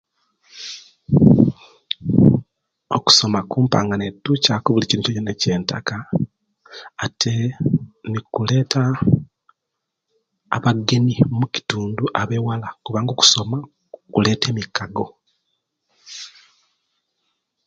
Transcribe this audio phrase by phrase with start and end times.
[2.97, 5.95] Okusoma kumpa nga netukyaku buli kintu kyonakyona ekiyentaka
[7.05, 7.33] ate
[8.11, 8.83] nekuleta
[10.55, 13.57] abageni omukitundu abewala kubanga okusoma
[14.13, 15.05] kuleta emikago